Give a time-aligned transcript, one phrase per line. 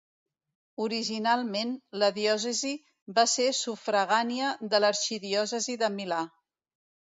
[0.85, 2.73] Originalment, la diòcesi
[3.19, 6.27] va ser sufragània de l'arxidiòcesi de Milà.